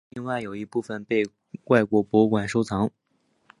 [0.09, 1.27] 另外有一部份被
[1.65, 2.89] 外国博物馆收藏。